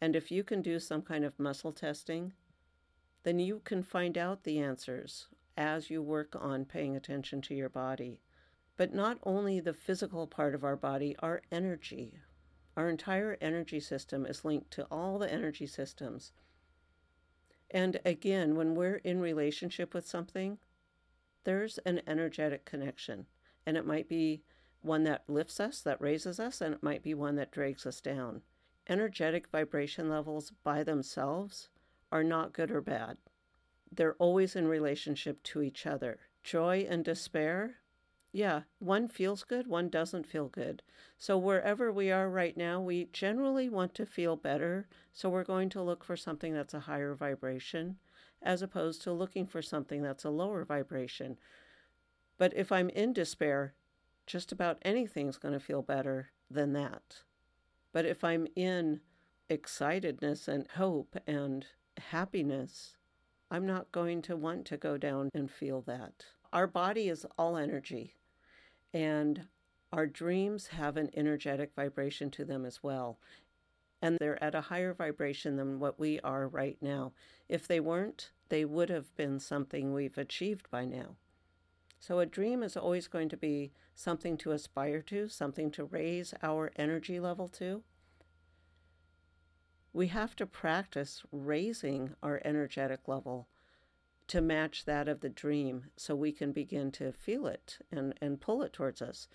And 0.00 0.16
if 0.16 0.30
you 0.30 0.42
can 0.42 0.62
do 0.62 0.80
some 0.80 1.02
kind 1.02 1.24
of 1.24 1.38
muscle 1.38 1.72
testing, 1.72 2.32
then 3.24 3.38
you 3.38 3.60
can 3.64 3.82
find 3.82 4.16
out 4.16 4.44
the 4.44 4.58
answers 4.58 5.28
as 5.56 5.90
you 5.90 6.02
work 6.02 6.34
on 6.40 6.64
paying 6.64 6.96
attention 6.96 7.42
to 7.42 7.54
your 7.54 7.68
body. 7.68 8.20
But 8.78 8.94
not 8.94 9.18
only 9.24 9.60
the 9.60 9.74
physical 9.74 10.26
part 10.26 10.54
of 10.54 10.64
our 10.64 10.76
body, 10.76 11.16
our 11.18 11.42
energy. 11.52 12.14
Our 12.76 12.88
entire 12.88 13.36
energy 13.40 13.80
system 13.80 14.24
is 14.24 14.44
linked 14.44 14.70
to 14.70 14.86
all 14.90 15.18
the 15.18 15.30
energy 15.30 15.66
systems. 15.66 16.32
And 17.70 18.00
again, 18.04 18.54
when 18.54 18.76
we're 18.76 18.96
in 18.96 19.20
relationship 19.20 19.92
with 19.92 20.06
something, 20.06 20.58
there's 21.42 21.78
an 21.78 22.00
energetic 22.06 22.64
connection. 22.64 23.26
And 23.66 23.76
it 23.76 23.84
might 23.84 24.08
be 24.08 24.42
one 24.80 25.02
that 25.04 25.24
lifts 25.26 25.58
us, 25.58 25.80
that 25.80 26.00
raises 26.00 26.38
us, 26.38 26.60
and 26.60 26.72
it 26.72 26.82
might 26.82 27.02
be 27.02 27.14
one 27.14 27.34
that 27.34 27.50
drags 27.50 27.84
us 27.84 28.00
down. 28.00 28.42
Energetic 28.88 29.48
vibration 29.48 30.08
levels 30.08 30.52
by 30.62 30.84
themselves 30.84 31.68
are 32.12 32.24
not 32.24 32.52
good 32.52 32.70
or 32.70 32.80
bad. 32.80 33.16
They're 33.90 34.14
always 34.20 34.54
in 34.54 34.68
relationship 34.68 35.42
to 35.44 35.62
each 35.62 35.84
other. 35.84 36.20
Joy 36.44 36.86
and 36.88 37.04
despair, 37.04 37.78
yeah, 38.32 38.62
one 38.78 39.08
feels 39.08 39.42
good, 39.42 39.66
one 39.66 39.88
doesn't 39.88 40.26
feel 40.26 40.48
good. 40.48 40.82
So 41.16 41.38
wherever 41.38 41.90
we 41.90 42.10
are 42.10 42.28
right 42.28 42.56
now, 42.56 42.80
we 42.80 43.08
generally 43.12 43.68
want 43.68 43.94
to 43.94 44.06
feel 44.06 44.36
better. 44.36 44.86
So 45.12 45.28
we're 45.28 45.44
going 45.44 45.70
to 45.70 45.82
look 45.82 46.04
for 46.04 46.16
something 46.16 46.52
that's 46.52 46.74
a 46.74 46.80
higher 46.80 47.14
vibration 47.14 47.96
as 48.42 48.62
opposed 48.62 49.02
to 49.02 49.12
looking 49.12 49.46
for 49.46 49.62
something 49.62 50.02
that's 50.02 50.24
a 50.24 50.30
lower 50.30 50.64
vibration. 50.64 51.38
But 52.36 52.54
if 52.54 52.70
I'm 52.70 52.88
in 52.90 53.12
despair, 53.12 53.74
just 54.26 54.52
about 54.52 54.78
anything's 54.82 55.38
going 55.38 55.54
to 55.54 55.60
feel 55.60 55.82
better 55.82 56.30
than 56.50 56.72
that. 56.74 57.22
But 57.92 58.04
if 58.04 58.22
I'm 58.22 58.46
in 58.54 59.00
excitedness 59.50 60.46
and 60.46 60.68
hope 60.76 61.16
and 61.26 61.66
happiness, 62.10 62.96
I'm 63.50 63.66
not 63.66 63.90
going 63.90 64.22
to 64.22 64.36
want 64.36 64.66
to 64.66 64.76
go 64.76 64.98
down 64.98 65.30
and 65.34 65.50
feel 65.50 65.80
that. 65.82 66.26
Our 66.52 66.66
body 66.66 67.08
is 67.08 67.26
all 67.36 67.56
energy, 67.56 68.14
and 68.92 69.46
our 69.92 70.06
dreams 70.06 70.68
have 70.68 70.96
an 70.96 71.10
energetic 71.14 71.72
vibration 71.74 72.30
to 72.32 72.44
them 72.44 72.64
as 72.64 72.82
well. 72.82 73.18
And 74.00 74.16
they're 74.18 74.42
at 74.42 74.54
a 74.54 74.62
higher 74.62 74.94
vibration 74.94 75.56
than 75.56 75.80
what 75.80 75.98
we 75.98 76.20
are 76.20 76.46
right 76.46 76.76
now. 76.80 77.12
If 77.48 77.66
they 77.66 77.80
weren't, 77.80 78.30
they 78.48 78.64
would 78.64 78.90
have 78.90 79.14
been 79.16 79.40
something 79.40 79.92
we've 79.92 80.18
achieved 80.18 80.70
by 80.70 80.84
now. 80.84 81.16
So 82.00 82.20
a 82.20 82.26
dream 82.26 82.62
is 82.62 82.76
always 82.76 83.08
going 83.08 83.28
to 83.30 83.36
be 83.36 83.72
something 83.94 84.36
to 84.38 84.52
aspire 84.52 85.02
to, 85.02 85.28
something 85.28 85.70
to 85.72 85.84
raise 85.84 86.32
our 86.42 86.70
energy 86.76 87.18
level 87.18 87.48
to. 87.48 87.82
We 89.92 90.08
have 90.08 90.36
to 90.36 90.46
practice 90.46 91.24
raising 91.32 92.14
our 92.22 92.40
energetic 92.44 93.08
level 93.08 93.48
to 94.28 94.40
match 94.40 94.84
that 94.84 95.08
of 95.08 95.20
the 95.20 95.28
dream 95.28 95.86
so 95.96 96.14
we 96.14 96.32
can 96.32 96.52
begin 96.52 96.92
to 96.92 97.12
feel 97.12 97.46
it 97.46 97.78
and, 97.90 98.14
and 98.20 98.40
pull 98.40 98.62
it 98.62 98.72
towards 98.72 99.02
us. 99.02 99.28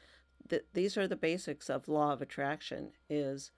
Th- 0.48 0.66
these 0.74 0.98
are 0.98 1.08
the 1.08 1.16
basics 1.16 1.70
of 1.70 1.88
law 1.88 2.14
of 2.14 2.22
attraction 2.22 2.92
is 3.10 3.52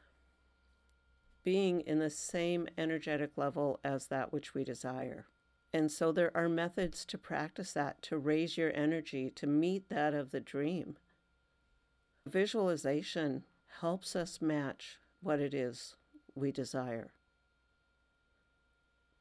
being 1.44 1.82
in 1.82 2.00
the 2.00 2.10
same 2.10 2.68
energetic 2.78 3.32
level 3.38 3.80
as 3.84 4.08
that 4.08 4.34
which 4.34 4.54
we 4.54 4.64
desire. 4.64 5.28
And 5.72 5.92
so 5.92 6.12
there 6.12 6.36
are 6.36 6.50
methods 6.50 7.06
to 7.06 7.18
practice 7.18 7.74
that, 7.74 8.02
to 8.04 8.18
raise 8.18 8.58
your 8.58 8.74
energy, 8.74 9.30
to 9.36 9.46
meet 9.46 9.90
that 9.90 10.14
of 10.14 10.32
the 10.32 10.40
dream. 10.40 10.98
Visualization 12.26 13.44
helps 13.82 14.16
us 14.16 14.42
match 14.42 15.00
what 15.22 15.40
it 15.40 15.54
is 15.54 15.96
we 16.34 16.52
desire. 16.52 17.12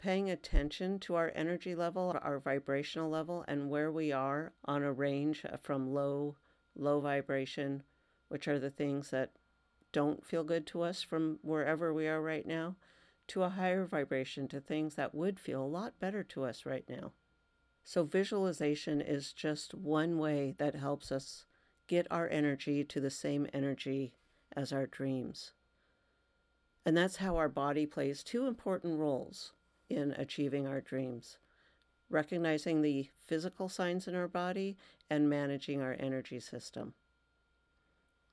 Paying 0.04 0.28
attention 0.28 0.98
to 0.98 1.14
our 1.14 1.32
energy 1.34 1.74
level, 1.74 2.14
our 2.20 2.38
vibrational 2.38 3.08
level, 3.08 3.42
and 3.48 3.70
where 3.70 3.90
we 3.90 4.12
are 4.12 4.52
on 4.66 4.82
a 4.82 4.92
range 4.92 5.46
from 5.62 5.94
low, 5.94 6.36
low 6.76 7.00
vibration, 7.00 7.84
which 8.28 8.46
are 8.46 8.58
the 8.58 8.68
things 8.68 9.08
that 9.08 9.30
don't 9.92 10.22
feel 10.22 10.44
good 10.44 10.66
to 10.66 10.82
us 10.82 11.02
from 11.02 11.38
wherever 11.40 11.94
we 11.94 12.06
are 12.06 12.20
right 12.20 12.46
now, 12.46 12.76
to 13.28 13.44
a 13.44 13.48
higher 13.48 13.86
vibration, 13.86 14.46
to 14.48 14.60
things 14.60 14.94
that 14.96 15.14
would 15.14 15.40
feel 15.40 15.62
a 15.62 15.64
lot 15.64 15.98
better 15.98 16.22
to 16.22 16.44
us 16.44 16.66
right 16.66 16.84
now. 16.86 17.12
So, 17.82 18.04
visualization 18.04 19.00
is 19.00 19.32
just 19.32 19.72
one 19.72 20.18
way 20.18 20.54
that 20.58 20.74
helps 20.74 21.10
us 21.10 21.46
get 21.86 22.06
our 22.10 22.28
energy 22.28 22.84
to 22.84 23.00
the 23.00 23.08
same 23.08 23.46
energy 23.54 24.12
as 24.54 24.70
our 24.70 24.86
dreams. 24.86 25.52
And 26.84 26.94
that's 26.94 27.16
how 27.16 27.38
our 27.38 27.48
body 27.48 27.86
plays 27.86 28.22
two 28.22 28.46
important 28.46 28.98
roles 28.98 29.53
in 29.88 30.12
achieving 30.12 30.66
our 30.66 30.80
dreams 30.80 31.38
recognizing 32.10 32.82
the 32.82 33.08
physical 33.26 33.68
signs 33.68 34.06
in 34.06 34.14
our 34.14 34.28
body 34.28 34.76
and 35.10 35.28
managing 35.28 35.80
our 35.80 35.96
energy 35.98 36.40
system. 36.40 36.94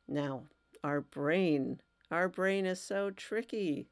Now, 0.07 0.43
our 0.83 1.01
brain. 1.01 1.81
Our 2.09 2.27
brain 2.27 2.65
is 2.65 2.81
so 2.81 3.11
tricky. 3.11 3.87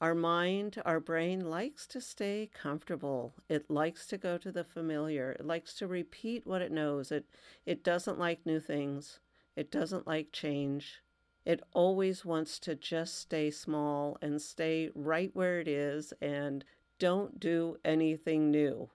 Our 0.00 0.14
mind, 0.14 0.80
our 0.86 1.00
brain 1.00 1.50
likes 1.50 1.86
to 1.88 2.00
stay 2.00 2.48
comfortable. 2.54 3.34
It 3.48 3.70
likes 3.70 4.06
to 4.06 4.18
go 4.18 4.38
to 4.38 4.50
the 4.50 4.64
familiar. 4.64 5.32
It 5.32 5.46
likes 5.46 5.74
to 5.74 5.86
repeat 5.86 6.46
what 6.46 6.62
it 6.62 6.72
knows. 6.72 7.12
It, 7.12 7.26
it 7.66 7.84
doesn't 7.84 8.18
like 8.18 8.46
new 8.46 8.60
things. 8.60 9.18
It 9.56 9.70
doesn't 9.70 10.06
like 10.06 10.32
change. 10.32 11.02
It 11.44 11.62
always 11.72 12.24
wants 12.24 12.58
to 12.60 12.74
just 12.74 13.18
stay 13.18 13.50
small 13.50 14.18
and 14.20 14.40
stay 14.40 14.90
right 14.94 15.30
where 15.34 15.60
it 15.60 15.68
is 15.68 16.12
and 16.20 16.64
don't 16.98 17.40
do 17.40 17.78
anything 17.84 18.50
new. 18.50 18.90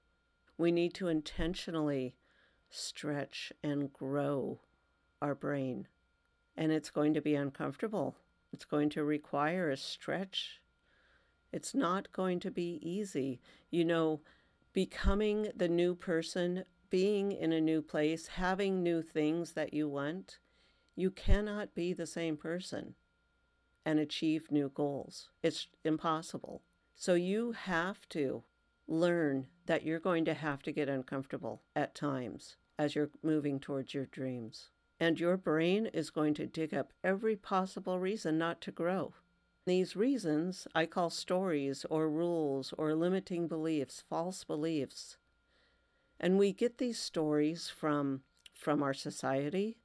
We 0.58 0.72
need 0.72 0.94
to 0.96 1.08
intentionally 1.08 2.16
stretch 2.70 3.52
and 3.64 3.92
grow 3.92 4.60
our 5.22 5.36
brain. 5.36 5.88
And 6.56 6.72
it's 6.72 6.92
going 6.92 7.14
to 7.16 7.22
be 7.22 7.36
uncomfortable. 7.36 8.16
It's 8.54 8.66
going 8.66 8.90
to 8.92 9.04
require 9.04 9.70
a 9.70 9.78
stretch 9.78 10.62
it's 11.56 11.74
not 11.74 12.12
going 12.12 12.42
to 12.42 12.52
be 12.52 12.82
easy. 12.82 13.40
You 13.72 13.86
know, 13.86 14.20
becoming 14.74 15.52
the 15.56 15.70
new 15.70 15.96
person, 15.96 16.66
being 16.90 17.32
in 17.32 17.54
a 17.54 17.62
new 17.62 17.82
place, 17.82 18.28
having 18.28 18.84
new 18.84 19.02
things 19.02 19.54
that 19.54 19.74
you 19.74 19.88
want 19.88 20.40
You 20.96 21.12
cannot 21.12 21.76
be 21.76 21.94
the 21.94 22.08
same 22.08 22.38
person 22.38 22.96
and 23.86 24.00
achieve 24.00 24.52
new 24.52 24.72
goals. 24.74 25.30
It's 25.44 25.68
impossible. 25.84 26.64
So 26.96 27.14
you 27.14 27.52
have 27.52 28.08
to 28.10 28.44
learn 28.88 29.48
that 29.66 29.84
you're 29.84 30.00
going 30.00 30.26
to 30.26 30.34
have 30.34 30.64
to 30.64 30.72
get 30.72 30.90
uncomfortable 30.90 31.62
at 31.76 31.96
times 31.96 32.56
as 32.78 32.96
you're 32.96 33.10
moving 33.22 33.60
towards 33.60 33.94
your 33.94 34.06
dreams. 34.06 34.70
And 35.00 35.20
your 35.20 35.36
brain 35.36 35.88
is 35.88 36.10
going 36.10 36.34
to 36.36 36.46
dig 36.46 36.74
up 36.74 36.94
every 37.04 37.36
possible 37.36 38.00
reason 38.00 38.38
not 38.38 38.62
to 38.62 38.72
grow. 38.72 39.14
These 39.66 39.96
reasons 39.96 40.68
I 40.74 40.86
call 40.86 41.10
stories 41.10 41.86
or 41.90 42.10
rules 42.10 42.74
or 42.78 42.96
limiting 42.96 43.48
beliefs, 43.48 44.04
false 44.08 44.44
beliefs. 44.44 45.18
And 46.20 46.38
we 46.38 46.54
get 46.54 46.78
these 46.78 47.00
stories 47.00 47.68
from 47.68 48.22
from 48.54 48.82
our 48.82 48.94
society, 48.94 49.78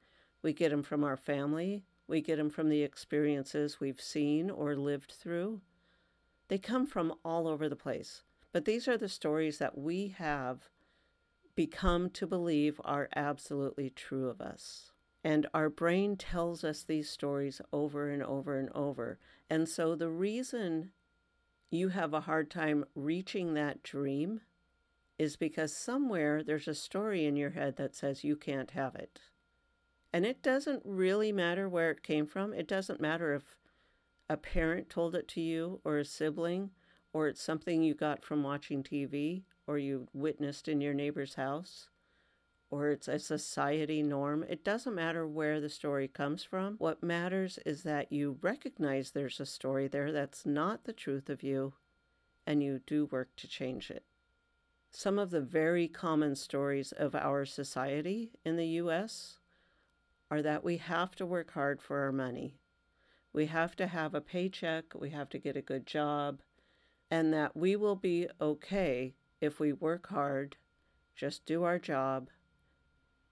we 0.43 0.53
get 0.53 0.71
them 0.71 0.83
from 0.83 1.05
our 1.05 1.17
family, 1.17 1.85
we 2.07 2.21
get 2.21 2.37
them 2.37 2.51
from 2.51 2.69
the 2.69 2.83
experiences 2.83 3.79
we've 3.81 4.01
seen 4.01 4.51
or 4.51 4.75
lived 4.75 5.13
through. 5.13 5.61
They 6.49 6.59
come 6.59 6.87
from 6.87 7.15
all 7.25 7.47
over 7.47 7.69
the 7.69 7.77
place. 7.77 8.23
But 8.53 8.65
these 8.65 8.89
are 8.89 8.99
the 8.99 9.09
stories 9.09 9.59
that 9.59 9.79
we 9.79 10.09
have 10.19 10.69
become 11.55 12.11
to 12.11 12.27
believe 12.27 12.81
are 12.85 13.09
absolutely 13.15 13.91
true 13.91 14.29
of 14.29 14.41
us. 14.41 14.93
And 15.23 15.47
our 15.53 15.69
brain 15.69 16.17
tells 16.17 16.65
us 16.65 16.83
these 16.83 17.09
stories 17.09 17.61
over 17.73 18.09
and 18.09 18.23
over 18.23 18.59
and 18.59 18.71
over. 18.75 19.19
And 19.49 19.69
so 19.69 19.95
the 19.95 20.09
reason 20.09 20.93
you 21.71 21.89
have 21.91 22.15
a 22.15 22.23
hard 22.23 22.51
time 22.51 22.85
reaching 22.95 23.55
that 23.55 23.83
dream 23.83 24.41
is 25.19 25.37
because 25.37 25.77
somewhere 25.77 26.43
there's 26.43 26.67
a 26.67 26.75
story 26.75 27.27
in 27.27 27.37
your 27.37 27.51
head 27.51 27.77
that 27.77 27.95
says 27.95 28.25
you 28.25 28.37
can't 28.37 28.71
have 28.71 28.95
it. 28.95 29.21
And 30.13 30.27
it 30.27 30.43
doesn't 30.43 30.83
really 30.85 31.33
matter 31.33 31.69
where 31.69 31.91
it 31.91 32.03
came 32.03 32.27
from. 32.27 32.53
It 32.53 32.67
doesn't 32.67 33.01
matter 33.01 33.35
if 33.35 33.57
a 34.29 34.37
parent 34.37 34.89
told 34.89 35.15
it 35.15 35.29
to 35.29 35.41
you 35.41 35.81
or 35.85 35.99
a 35.99 36.05
sibling 36.05 36.71
or 37.13 37.29
it's 37.29 37.43
something 37.43 37.83
you 37.83 37.95
got 37.95 38.25
from 38.25 38.43
watching 38.43 38.83
TV 38.83 39.43
or 39.67 39.79
you 39.79 40.09
witnessed 40.13 40.69
in 40.69 40.81
your 40.81 40.95
neighbor's 40.95 41.35
house 41.35 41.89
or 42.71 42.91
it's 42.91 43.09
a 43.09 43.19
society 43.19 44.03
norm. 44.03 44.45
It 44.49 44.65
doesn't 44.65 44.95
matter 44.95 45.27
where 45.27 45.61
the 45.61 45.69
story 45.69 46.07
comes 46.07 46.45
from. 46.45 46.77
What 46.79 47.03
matters 47.03 47.59
is 47.67 47.83
that 47.83 48.13
you 48.13 48.39
recognize 48.41 49.11
there's 49.11 49.41
a 49.41 49.47
story 49.47 49.89
there 49.89 50.13
that's 50.13 50.47
not 50.47 50.85
the 50.85 50.93
truth 50.93 51.29
of 51.29 51.43
you 51.43 51.75
and 52.47 52.63
you 52.63 52.81
do 52.87 53.07
work 53.07 53.31
to 53.37 53.49
change 53.49 53.91
it. 53.91 54.05
Some 54.93 55.19
of 55.19 55.31
the 55.31 55.41
very 55.41 55.89
common 55.89 56.37
stories 56.37 56.93
of 56.93 57.15
our 57.15 57.45
society 57.45 58.31
in 58.45 58.57
the 58.57 58.67
US 58.67 59.40
are 60.31 60.43
that 60.43 60.63
we 60.63 60.77
have 60.77 61.15
to 61.17 61.27
work 61.27 61.53
hard 61.53 61.83
for 61.83 62.01
our 62.05 62.13
money. 62.13 62.57
We 63.33 63.47
have 63.47 63.77
to 63.77 63.87
have 63.87 64.15
a 64.15 64.21
paycheck, 64.21 64.95
we 64.95 65.11
have 65.11 65.29
to 65.31 65.39
get 65.39 65.57
a 65.57 65.63
good 65.63 65.87
job, 65.87 66.41
and 67.11 67.33
that 67.33 67.57
we 67.57 67.77
will 67.77 67.97
be 67.97 68.29
okay 68.41 69.15
if 69.41 69.59
we 69.59 69.73
work 69.73 70.09
hard, 70.09 70.57
just 71.17 71.45
do 71.45 71.65
our 71.65 71.79
job, 71.79 72.29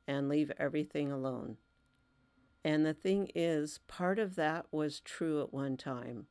and 0.06 0.28
leave 0.28 0.50
everything 0.58 1.12
alone. 1.12 1.56
And 2.64 2.84
the 2.84 2.94
thing 2.94 3.30
is, 3.34 3.80
part 3.86 4.18
of 4.18 4.34
that 4.36 4.66
was 4.72 5.00
true 5.00 5.42
at 5.42 5.52
one 5.52 5.76
time. 5.76 6.26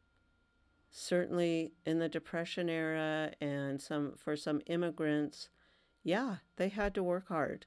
Certainly 0.91 1.73
in 1.85 1.99
the 1.99 2.09
Depression 2.09 2.69
era 2.69 3.31
and 3.39 3.81
some 3.81 4.13
for 4.17 4.35
some 4.35 4.61
immigrants, 4.65 5.49
yeah, 6.03 6.37
they 6.55 6.69
had 6.69 6.93
to 6.95 7.03
work 7.03 7.27
hard. 7.27 7.65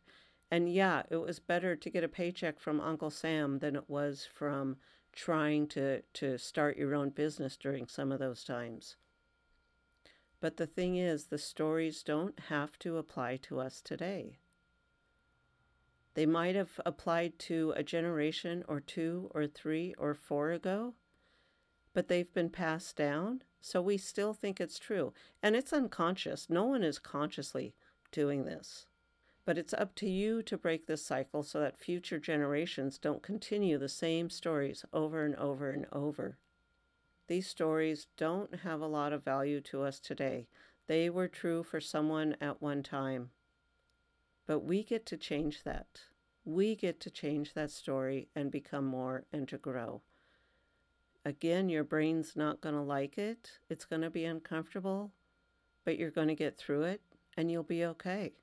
And 0.50 0.72
yeah, 0.72 1.04
it 1.10 1.16
was 1.16 1.38
better 1.38 1.76
to 1.76 1.90
get 1.90 2.04
a 2.04 2.08
paycheck 2.08 2.58
from 2.58 2.80
Uncle 2.80 3.10
Sam 3.10 3.60
than 3.60 3.76
it 3.76 3.88
was 3.88 4.26
from 4.32 4.76
trying 5.12 5.68
to, 5.68 6.02
to 6.14 6.38
start 6.38 6.76
your 6.76 6.94
own 6.94 7.10
business 7.10 7.56
during 7.56 7.86
some 7.86 8.10
of 8.10 8.18
those 8.18 8.44
times. 8.44 8.96
But 10.40 10.56
the 10.56 10.66
thing 10.66 10.96
is, 10.96 11.26
the 11.26 11.38
stories 11.38 12.02
don't 12.02 12.38
have 12.48 12.78
to 12.80 12.96
apply 12.96 13.36
to 13.42 13.60
us 13.60 13.80
today. 13.80 14.38
They 16.14 16.26
might 16.26 16.56
have 16.56 16.80
applied 16.84 17.38
to 17.40 17.72
a 17.76 17.82
generation 17.82 18.64
or 18.66 18.80
two 18.80 19.30
or 19.34 19.46
three 19.46 19.94
or 19.98 20.14
four 20.14 20.50
ago, 20.50 20.94
but 21.92 22.08
they've 22.08 22.32
been 22.32 22.50
passed 22.50 22.96
down, 22.96 23.42
so 23.60 23.80
we 23.80 23.96
still 23.96 24.32
think 24.32 24.60
it's 24.60 24.78
true. 24.78 25.12
And 25.42 25.54
it's 25.54 25.72
unconscious. 25.72 26.48
No 26.48 26.64
one 26.64 26.82
is 26.82 26.98
consciously 26.98 27.74
doing 28.10 28.44
this. 28.44 28.86
But 29.50 29.58
it's 29.58 29.74
up 29.74 29.96
to 29.96 30.08
you 30.08 30.44
to 30.44 30.56
break 30.56 30.86
this 30.86 31.04
cycle 31.04 31.42
so 31.42 31.58
that 31.58 31.76
future 31.76 32.20
generations 32.20 32.98
don't 32.98 33.20
continue 33.20 33.78
the 33.78 33.88
same 33.88 34.30
stories 34.30 34.84
over 34.92 35.24
and 35.24 35.34
over 35.34 35.70
and 35.70 35.86
over. 35.90 36.38
These 37.26 37.48
stories 37.48 38.06
don't 38.16 38.60
have 38.60 38.80
a 38.80 38.86
lot 38.86 39.12
of 39.12 39.24
value 39.24 39.60
to 39.62 39.82
us 39.82 39.98
today. 39.98 40.46
They 40.86 41.10
were 41.10 41.26
true 41.26 41.64
for 41.64 41.80
someone 41.80 42.36
at 42.40 42.62
one 42.62 42.84
time. 42.84 43.30
But 44.46 44.60
we 44.60 44.84
get 44.84 45.04
to 45.06 45.16
change 45.16 45.64
that. 45.64 46.02
We 46.44 46.76
get 46.76 47.00
to 47.00 47.10
change 47.10 47.54
that 47.54 47.72
story 47.72 48.28
and 48.36 48.52
become 48.52 48.86
more 48.86 49.24
and 49.32 49.48
to 49.48 49.58
grow. 49.58 50.02
Again, 51.24 51.68
your 51.68 51.82
brain's 51.82 52.36
not 52.36 52.60
going 52.60 52.76
to 52.76 52.82
like 52.82 53.18
it. 53.18 53.58
It's 53.68 53.84
going 53.84 54.02
to 54.02 54.10
be 54.10 54.26
uncomfortable, 54.26 55.10
but 55.84 55.98
you're 55.98 56.12
going 56.12 56.28
to 56.28 56.36
get 56.36 56.56
through 56.56 56.84
it 56.84 57.00
and 57.36 57.50
you'll 57.50 57.64
be 57.64 57.84
okay. 57.84 58.34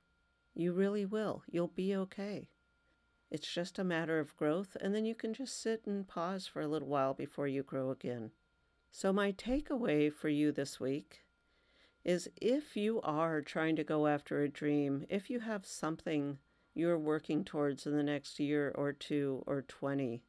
You 0.58 0.72
really 0.72 1.06
will. 1.06 1.44
You'll 1.48 1.68
be 1.68 1.94
okay. 1.94 2.48
It's 3.30 3.46
just 3.46 3.78
a 3.78 3.84
matter 3.84 4.18
of 4.18 4.36
growth, 4.36 4.76
and 4.80 4.92
then 4.92 5.04
you 5.04 5.14
can 5.14 5.32
just 5.32 5.62
sit 5.62 5.86
and 5.86 6.08
pause 6.08 6.48
for 6.48 6.60
a 6.60 6.66
little 6.66 6.88
while 6.88 7.14
before 7.14 7.46
you 7.46 7.62
grow 7.62 7.92
again. 7.92 8.32
So, 8.90 9.12
my 9.12 9.30
takeaway 9.30 10.12
for 10.12 10.28
you 10.28 10.50
this 10.50 10.80
week 10.80 11.20
is 12.04 12.28
if 12.40 12.76
you 12.76 13.00
are 13.02 13.40
trying 13.40 13.76
to 13.76 13.84
go 13.84 14.08
after 14.08 14.42
a 14.42 14.48
dream, 14.48 15.06
if 15.08 15.30
you 15.30 15.38
have 15.38 15.64
something 15.64 16.38
you're 16.74 16.98
working 16.98 17.44
towards 17.44 17.86
in 17.86 17.96
the 17.96 18.02
next 18.02 18.40
year 18.40 18.72
or 18.74 18.92
two 18.92 19.44
or 19.46 19.62
20, 19.62 20.24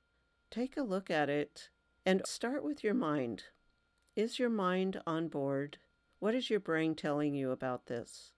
take 0.52 0.78
a 0.78 0.84
look 0.84 1.10
at 1.10 1.28
it 1.28 1.70
and 2.06 2.22
start 2.28 2.64
with 2.64 2.84
your 2.84 2.94
mind. 2.94 3.46
Is 4.16 4.38
your 4.38 4.52
mind 4.52 5.02
on 5.08 5.28
board? 5.28 5.80
What 6.20 6.36
is 6.36 6.52
your 6.52 6.60
brain 6.60 6.94
telling 6.94 7.34
you 7.34 7.50
about 7.50 7.88
this? 7.88 8.34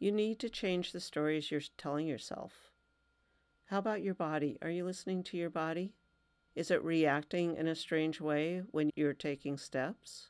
You 0.00 0.12
need 0.12 0.38
to 0.40 0.48
change 0.48 0.92
the 0.92 1.00
stories 1.00 1.50
you're 1.50 1.60
telling 1.76 2.06
yourself. 2.06 2.70
How 3.66 3.78
about 3.78 4.02
your 4.02 4.14
body? 4.14 4.56
Are 4.62 4.70
you 4.70 4.84
listening 4.84 5.24
to 5.24 5.36
your 5.36 5.50
body? 5.50 5.92
Is 6.54 6.70
it 6.70 6.84
reacting 6.84 7.56
in 7.56 7.66
a 7.66 7.74
strange 7.74 8.20
way 8.20 8.62
when 8.70 8.90
you're 8.94 9.12
taking 9.12 9.58
steps? 9.58 10.28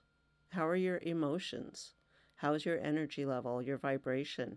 How 0.51 0.67
are 0.67 0.77
your 0.77 1.01
emotions? 1.03 1.93
How's 2.37 2.65
your 2.65 2.81
energy 2.81 3.27
level, 3.27 3.61
your 3.61 3.77
vibration? 3.77 4.57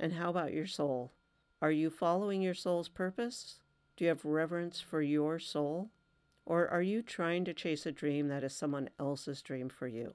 And 0.00 0.14
how 0.14 0.30
about 0.30 0.54
your 0.54 0.66
soul? 0.66 1.12
Are 1.60 1.70
you 1.70 1.90
following 1.90 2.40
your 2.40 2.54
soul's 2.54 2.88
purpose? 2.88 3.60
Do 3.96 4.04
you 4.04 4.08
have 4.08 4.24
reverence 4.24 4.80
for 4.80 5.02
your 5.02 5.38
soul? 5.38 5.90
Or 6.46 6.66
are 6.68 6.82
you 6.82 7.02
trying 7.02 7.44
to 7.44 7.52
chase 7.52 7.84
a 7.84 7.92
dream 7.92 8.28
that 8.28 8.42
is 8.42 8.54
someone 8.54 8.88
else's 8.98 9.42
dream 9.42 9.68
for 9.68 9.86
you? 9.86 10.14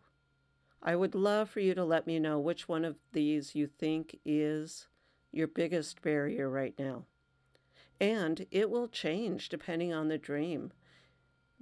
I 0.86 0.98
would 0.98 1.16
love 1.16 1.50
for 1.50 1.62
you 1.62 1.74
to 1.76 1.86
let 1.86 2.06
me 2.06 2.20
know 2.20 2.38
which 2.38 2.68
one 2.68 2.84
of 2.84 2.98
these 3.14 3.56
you 3.56 3.68
think 3.68 4.20
is 4.26 4.88
your 5.32 5.48
biggest 5.48 6.02
barrier 6.02 6.50
right 6.50 6.76
now. 6.78 7.06
And 8.02 8.46
it 8.52 8.70
will 8.70 8.90
change 8.90 9.48
depending 9.48 9.94
on 9.94 10.10
the 10.10 10.18
dream. 10.18 10.74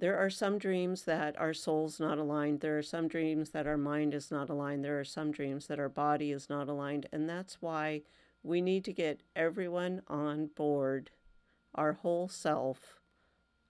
There 0.00 0.18
are 0.18 0.30
some 0.30 0.58
dreams 0.58 1.02
that 1.04 1.38
our 1.38 1.54
soul's 1.54 2.00
not 2.00 2.18
aligned. 2.18 2.60
There 2.60 2.76
are 2.76 2.82
some 2.82 3.06
dreams 3.06 3.50
that 3.50 3.68
our 3.68 3.76
mind 3.76 4.12
is 4.12 4.32
not 4.32 4.50
aligned. 4.50 4.84
There 4.84 4.98
are 4.98 5.04
some 5.04 5.30
dreams 5.30 5.68
that 5.68 5.78
our 5.78 5.88
body 5.88 6.32
is 6.32 6.50
not 6.50 6.68
aligned. 6.68 7.06
And 7.12 7.28
that's 7.28 7.62
why 7.62 8.02
we 8.42 8.60
need 8.60 8.84
to 8.86 8.92
get 8.92 9.22
everyone 9.36 10.02
on 10.08 10.48
board, 10.56 11.12
our 11.76 11.92
whole 11.92 12.26
self 12.26 12.98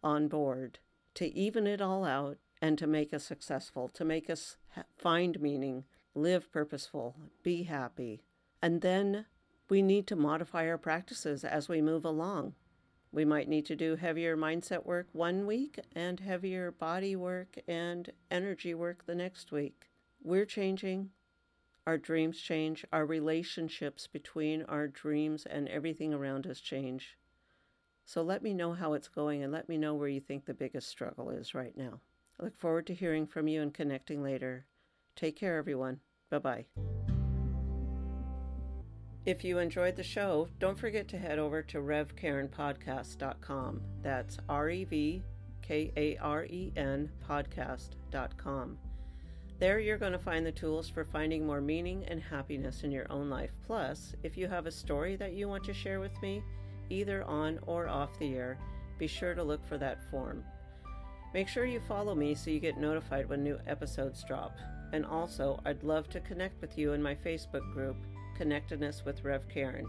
on 0.02 0.28
board, 0.28 0.78
to 1.16 1.26
even 1.34 1.66
it 1.66 1.82
all 1.82 2.06
out 2.06 2.38
and 2.62 2.78
to 2.78 2.86
make 2.86 3.12
us 3.12 3.24
successful, 3.24 3.88
to 3.88 4.04
make 4.04 4.30
us 4.30 4.56
find 4.96 5.40
meaning, 5.40 5.82
live 6.14 6.50
purposeful, 6.52 7.16
be 7.42 7.64
happy. 7.64 8.22
And 8.62 8.80
then 8.80 9.26
we 9.68 9.82
need 9.82 10.06
to 10.06 10.16
modify 10.16 10.68
our 10.68 10.78
practices 10.78 11.44
as 11.44 11.68
we 11.68 11.82
move 11.82 12.04
along. 12.04 12.54
We 13.10 13.24
might 13.24 13.48
need 13.48 13.66
to 13.66 13.76
do 13.76 13.96
heavier 13.96 14.36
mindset 14.36 14.86
work 14.86 15.08
one 15.12 15.44
week 15.44 15.80
and 15.96 16.20
heavier 16.20 16.70
body 16.70 17.16
work 17.16 17.58
and 17.66 18.08
energy 18.30 18.74
work 18.74 19.06
the 19.06 19.16
next 19.16 19.50
week. 19.50 19.88
We're 20.22 20.46
changing. 20.46 21.10
Our 21.84 21.98
dreams 21.98 22.40
change. 22.40 22.86
Our 22.92 23.04
relationships 23.04 24.06
between 24.06 24.62
our 24.62 24.86
dreams 24.86 25.46
and 25.46 25.68
everything 25.68 26.14
around 26.14 26.46
us 26.46 26.60
change. 26.60 27.18
So 28.06 28.22
let 28.22 28.42
me 28.42 28.54
know 28.54 28.72
how 28.72 28.92
it's 28.92 29.08
going 29.08 29.42
and 29.42 29.52
let 29.52 29.68
me 29.68 29.78
know 29.78 29.94
where 29.94 30.08
you 30.08 30.20
think 30.20 30.44
the 30.44 30.54
biggest 30.54 30.88
struggle 30.88 31.28
is 31.28 31.54
right 31.54 31.76
now. 31.76 32.00
I 32.42 32.46
look 32.46 32.58
forward 32.58 32.88
to 32.88 32.94
hearing 32.94 33.28
from 33.28 33.46
you 33.46 33.62
and 33.62 33.72
connecting 33.72 34.20
later. 34.20 34.66
Take 35.14 35.36
care, 35.36 35.58
everyone. 35.58 36.00
Bye 36.28 36.40
bye. 36.40 36.64
If 39.24 39.44
you 39.44 39.58
enjoyed 39.58 39.94
the 39.94 40.02
show, 40.02 40.48
don't 40.58 40.76
forget 40.76 41.06
to 41.08 41.18
head 41.18 41.38
over 41.38 41.62
to 41.62 41.78
revkarenpodcast.com. 41.78 43.80
That's 44.02 44.38
R 44.48 44.70
E 44.70 44.84
V 44.84 45.22
K 45.62 45.92
A 45.96 46.16
R 46.16 46.44
E 46.46 46.72
N 46.76 47.12
podcast.com. 47.28 48.76
There, 49.60 49.78
you're 49.78 49.98
going 49.98 50.10
to 50.10 50.18
find 50.18 50.44
the 50.44 50.50
tools 50.50 50.88
for 50.88 51.04
finding 51.04 51.46
more 51.46 51.60
meaning 51.60 52.04
and 52.08 52.20
happiness 52.20 52.82
in 52.82 52.90
your 52.90 53.06
own 53.08 53.30
life. 53.30 53.52
Plus, 53.64 54.16
if 54.24 54.36
you 54.36 54.48
have 54.48 54.66
a 54.66 54.72
story 54.72 55.14
that 55.14 55.34
you 55.34 55.48
want 55.48 55.62
to 55.62 55.72
share 55.72 56.00
with 56.00 56.20
me, 56.20 56.42
either 56.90 57.22
on 57.22 57.60
or 57.68 57.86
off 57.86 58.18
the 58.18 58.34
air, 58.34 58.58
be 58.98 59.06
sure 59.06 59.36
to 59.36 59.44
look 59.44 59.64
for 59.64 59.78
that 59.78 60.00
form. 60.10 60.42
Make 61.34 61.48
sure 61.48 61.64
you 61.64 61.80
follow 61.80 62.14
me 62.14 62.34
so 62.34 62.50
you 62.50 62.60
get 62.60 62.78
notified 62.78 63.26
when 63.28 63.42
new 63.42 63.58
episodes 63.66 64.22
drop. 64.22 64.56
And 64.92 65.04
also, 65.06 65.60
I'd 65.64 65.82
love 65.82 66.10
to 66.10 66.20
connect 66.20 66.60
with 66.60 66.76
you 66.76 66.92
in 66.92 67.02
my 67.02 67.14
Facebook 67.14 67.72
group, 67.72 67.96
Connectedness 68.36 69.02
with 69.04 69.24
Rev 69.24 69.48
Karen. 69.48 69.86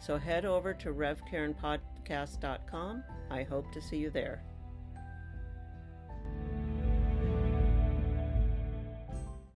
So 0.00 0.18
head 0.18 0.44
over 0.44 0.74
to 0.74 0.92
revkarenpodcast.com. 0.92 3.04
I 3.30 3.44
hope 3.44 3.70
to 3.72 3.80
see 3.80 3.98
you 3.98 4.10
there. 4.10 4.42